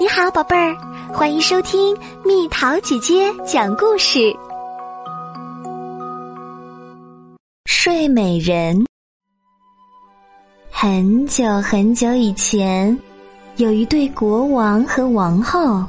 [0.00, 0.74] 你好，宝贝儿，
[1.12, 4.34] 欢迎收听蜜桃姐姐讲故事。
[7.66, 8.82] 睡美人。
[10.70, 12.98] 很久很久以前，
[13.56, 15.84] 有一对国王和王后，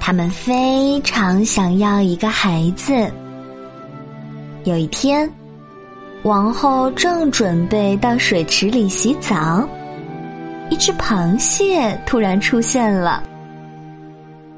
[0.00, 2.92] 他们非常想要一个孩子。
[4.64, 5.32] 有一天，
[6.24, 9.64] 王后正准备到水池里洗澡。
[10.72, 13.22] 一只螃蟹突然出现了。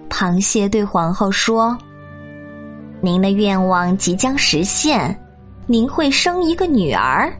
[0.08, 1.76] 螃蟹对皇后说
[3.02, 5.12] ：“您的愿望即将实现，
[5.66, 7.36] 您会生一个女儿。”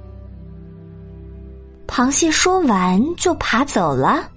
[1.87, 4.29] 螃蟹说完就爬走了。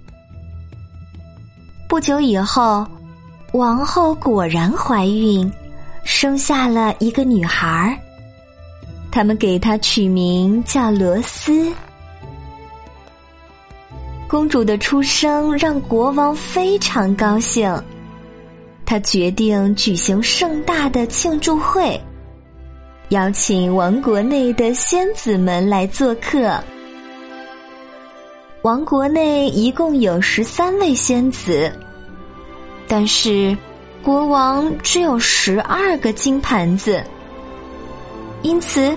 [1.88, 2.86] 不久以后，
[3.54, 5.52] 王后果然怀孕，
[6.04, 7.98] 生下了一个女孩儿。
[9.10, 11.72] 他们给她取名叫罗斯。
[14.28, 17.74] 公主的出生让国王非常高兴，
[18.84, 21.98] 他决定举行盛大的庆祝会，
[23.08, 26.62] 邀请王国内的仙子们来做客。
[28.60, 31.72] 王国内一共有十三位仙子，
[32.86, 33.56] 但是
[34.02, 37.02] 国王只有十二个金盘子，
[38.42, 38.94] 因此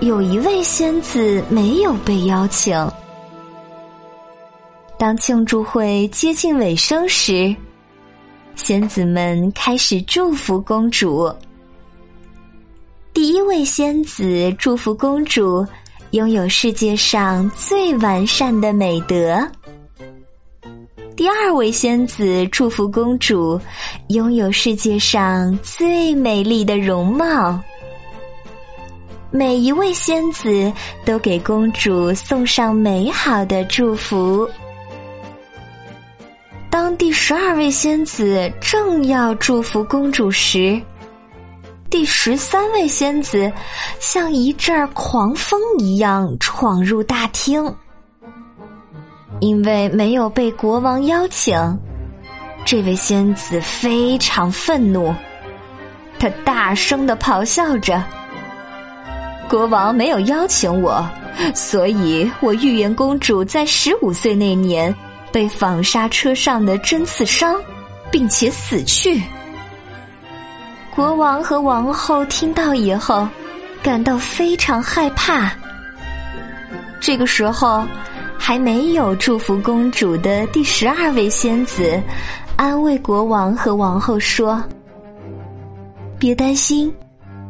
[0.00, 2.74] 有一位仙子没有被邀请。
[5.00, 7.56] 当庆祝会接近尾声时，
[8.54, 11.34] 仙子们开始祝福公主。
[13.14, 15.66] 第一位仙子祝福公主
[16.10, 19.40] 拥有世界上最完善的美德。
[21.16, 23.58] 第二位仙子祝福公主
[24.08, 27.58] 拥有世界上最美丽的容貌。
[29.30, 30.70] 每一位仙子
[31.06, 34.46] 都给公主送上美好的祝福。
[36.90, 40.82] 当第十二位仙子正要祝福公主时，
[41.88, 43.48] 第十三位仙子
[44.00, 47.64] 像一阵狂风一样闯入大厅。
[49.38, 51.56] 因为没有被国王邀请，
[52.64, 55.14] 这位仙子非常愤怒，
[56.18, 58.02] 他大声的咆哮着
[59.48, 61.08] ：“国王没有邀请我，
[61.54, 64.92] 所以我预言公主在十五岁那年。”
[65.32, 67.56] 被纺纱车上的针刺伤，
[68.10, 69.22] 并且死去。
[70.94, 73.26] 国王和王后听到以后，
[73.82, 75.52] 感到非常害怕。
[77.00, 77.84] 这个时候，
[78.36, 82.02] 还没有祝福公主的第十二位仙子，
[82.56, 84.62] 安慰国王和王后说
[86.18, 86.92] ：“别担心，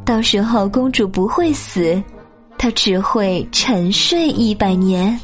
[0.05, 2.01] 到时候公主不会死，
[2.59, 5.19] 她只会沉睡一百年。”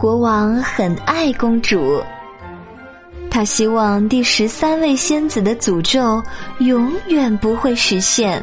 [0.00, 2.02] 国王很爱公主，
[3.30, 6.22] 他希望第十三位仙子的诅咒
[6.60, 8.42] 永远不会实现，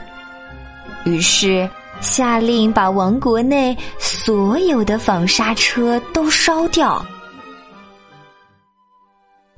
[1.03, 1.67] 于是
[1.99, 7.03] 下令把王国内所有的纺纱车都烧掉。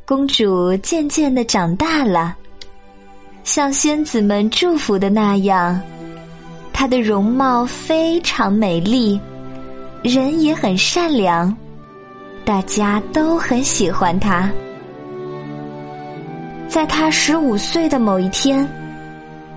[0.06, 2.34] 公主渐渐的长大了，
[3.44, 5.78] 像仙子们祝福的那样，
[6.72, 9.20] 她的容貌非常美丽，
[10.02, 11.54] 人也很善良。
[12.50, 14.52] 大家都很喜欢他。
[16.68, 18.68] 在他十五岁的某一天，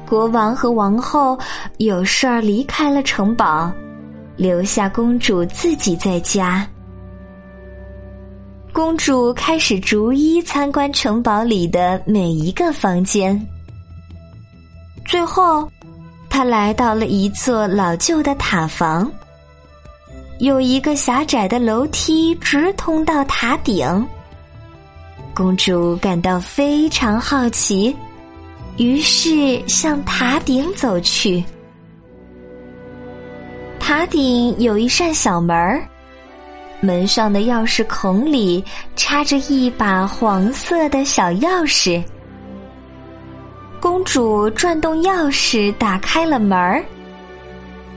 [0.07, 1.39] 国王和王后
[1.79, 3.73] 有事儿离开了城堡，
[4.37, 6.69] 留下公主自己在家。
[8.75, 13.41] 公主开始逐一参观城堡里的每一个房间，
[15.07, 15.67] 最后，
[16.29, 19.11] 她来到了一座老旧的塔房。
[20.43, 24.05] 有一个狭窄的楼梯直通到塔顶。
[25.33, 27.97] 公主感到非常好奇，
[28.77, 31.45] 于是向塔顶走去。
[33.79, 35.81] 塔顶有一扇小门儿，
[36.81, 38.65] 门上的钥匙孔里
[38.97, 42.03] 插着一把黄色的小钥匙。
[43.81, 46.85] 公主转动钥匙，打开了门儿，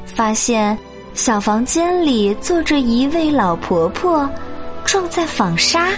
[0.05, 0.77] 发现。
[1.15, 4.29] 小房间里坐着一位老婆婆，
[4.83, 5.89] 正在纺纱。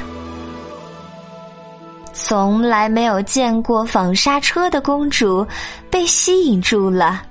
[2.14, 5.46] 从来没有见过纺纱车的公主
[5.90, 7.24] 被吸引住了。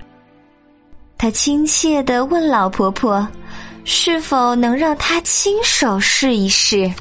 [1.17, 3.27] 她亲切的问老婆婆
[3.85, 6.93] ：“是否能让她亲手试一试？”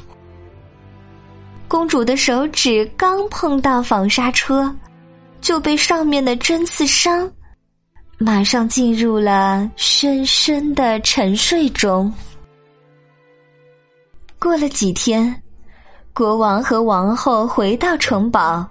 [1.66, 4.72] 公主的手指刚碰到纺纱车，
[5.40, 7.28] 就被上面的针刺伤。
[8.18, 12.10] 马上进入了深深的沉睡中。
[14.38, 15.42] 过了几天，
[16.14, 18.66] 国王和王后回到城堡，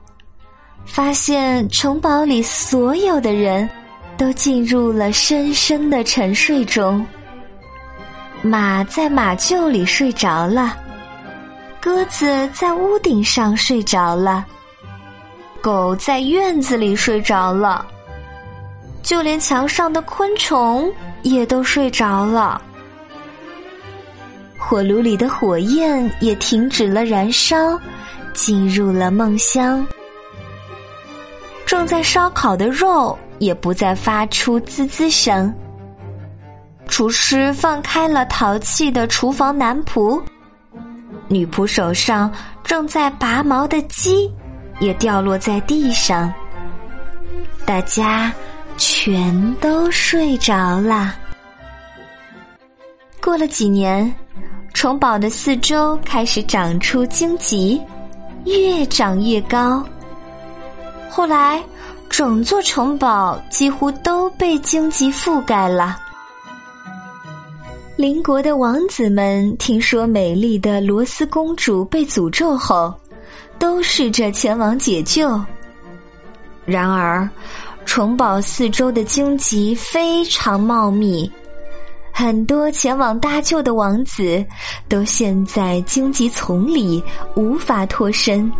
[0.83, 3.69] 发现城堡里所有的人
[4.17, 7.05] 都进入了深深的沉睡中。
[8.41, 10.75] 马在马厩里睡着了，
[11.79, 14.43] 鸽子在屋顶上睡着了，
[15.61, 17.85] 狗在院子里睡着了，
[19.05, 20.91] 就连墙上的昆虫
[21.21, 22.59] 也都睡着了。
[24.57, 27.55] 火炉里的火焰也停止了燃烧，
[28.33, 29.85] 进入了梦乡。
[31.67, 35.53] 正在烧烤的肉也不再发出滋滋声。
[36.87, 40.19] 厨师放开了淘气的厨房男仆，
[41.27, 42.31] 女仆手上
[42.63, 44.33] 正在拔毛的鸡
[44.79, 46.33] 也掉落在地上。
[47.65, 48.31] 大家
[48.77, 51.15] 全都睡着了。
[53.21, 54.13] 过了几年。
[54.73, 57.81] 城堡的四周开始长出荆棘，
[58.43, 59.81] 越长越高。
[61.09, 61.63] 后来，
[62.09, 65.97] 整座城堡几乎都被荆棘覆盖了。
[67.95, 72.93] 邻国的王子们听说美丽的罗斯公主被诅咒后，
[73.57, 75.41] 都试着前往解救。
[76.65, 77.27] 然而，
[77.85, 81.31] 城堡四周的荆棘非常茂密。
[82.11, 84.43] 很多前往搭救的王子
[84.87, 87.03] 都陷在荆棘丛里，
[87.35, 88.51] 无法脱身。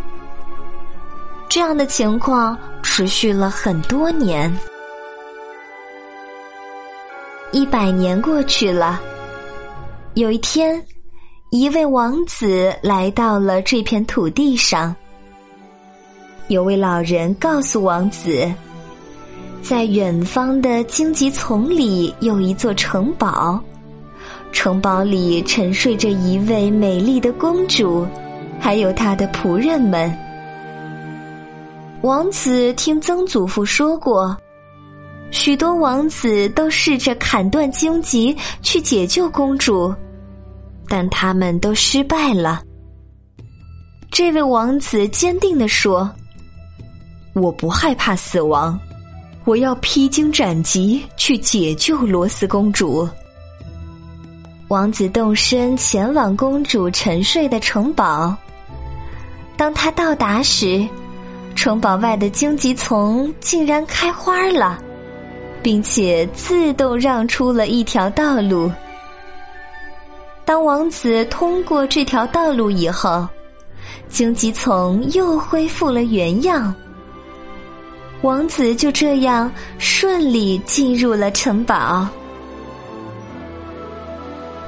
[1.48, 4.54] 这样的情况持续了很多年。
[7.52, 9.02] 一百年过去了，
[10.16, 10.86] 有一天，
[11.50, 14.94] 一位王子来到了这片土地上。
[16.50, 18.52] 有位老人告诉王子。
[19.66, 23.60] 在远方的荆棘丛里有一座城堡，
[24.52, 28.06] 城堡里沉睡着一位美丽的公主，
[28.60, 30.16] 还有她的仆人们。
[32.04, 34.38] 王子听曾祖父说过，
[35.32, 39.92] 许多王子都试着砍断荆棘去解救公主，
[40.88, 42.62] 但他们都失败了。
[44.12, 46.08] 这位王子坚定地说
[47.34, 48.80] ：“我不害怕死亡。”
[49.46, 53.08] 我要披荆斩棘去解救罗斯公主。
[54.68, 58.36] 王子动身前往公主沉睡的城堡。
[59.56, 60.86] 当他到达时，
[61.56, 64.82] 城堡外的荆棘丛竟然开花了，
[65.62, 68.72] 并且自动让出了一条道路。
[70.44, 73.28] 当王子通过这条道路以后，
[74.10, 76.74] 荆棘丛又恢复了原样。
[78.22, 82.08] 王子就这样顺利进入了城堡。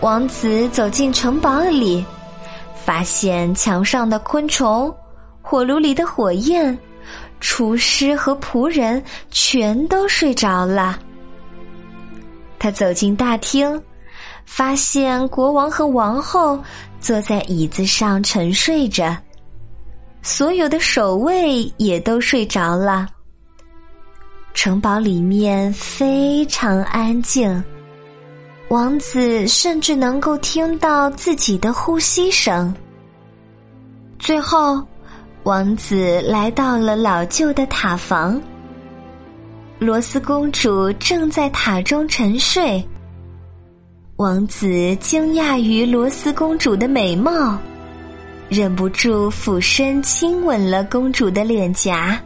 [0.01, 2.05] 王子走进城堡里，
[2.85, 4.93] 发现墙上的昆虫、
[5.41, 6.77] 火炉里的火焰、
[7.39, 10.99] 厨师和仆人全都睡着了。
[12.59, 13.81] 他走进大厅，
[14.45, 16.59] 发现国王和王后
[16.99, 19.17] 坐在椅子上沉睡着，
[20.21, 23.07] 所有的守卫也都睡着了。
[24.57, 27.63] 城堡里面非常安静，
[28.69, 32.73] 王子甚至能够听到自己的呼吸声。
[34.17, 34.83] 最后，
[35.43, 38.41] 王子来到了老旧的塔房，
[39.77, 42.83] 罗斯公主正在塔中沉睡。
[44.15, 47.55] 王子惊讶于罗斯公主的美貌，
[48.49, 52.19] 忍不住俯身亲吻了公主的脸颊。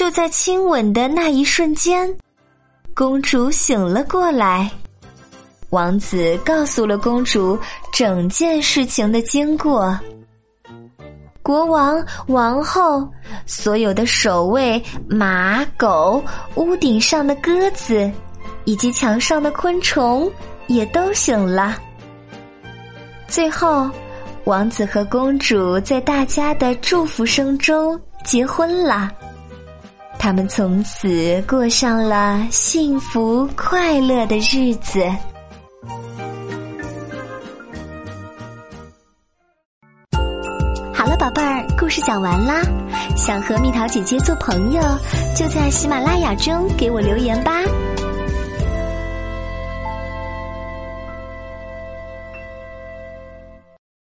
[0.00, 2.10] 就在亲吻的那一瞬间，
[2.94, 4.70] 公主醒了过来。
[5.68, 7.58] 王子告诉了公主
[7.92, 9.94] 整件事情的经过。
[11.42, 13.06] 国王、王后、
[13.44, 18.10] 所有的守卫、马、狗、屋顶上的鸽子，
[18.64, 20.32] 以及墙上的昆虫
[20.66, 21.76] 也都醒了。
[23.28, 23.90] 最后，
[24.44, 29.12] 王子和公主在大家的祝福声中结婚了。
[30.22, 35.00] 他们从此过上了幸福快乐的日子。
[40.92, 42.60] 好了，宝贝儿，故事讲完啦。
[43.16, 44.82] 想和蜜桃姐姐做朋友，
[45.34, 47.62] 就在喜马拉雅中给我留言吧。